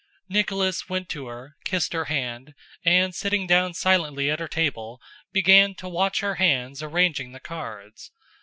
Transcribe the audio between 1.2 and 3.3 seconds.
her, kissed her hand, and